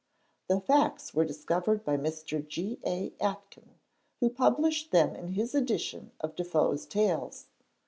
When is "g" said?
2.47-2.79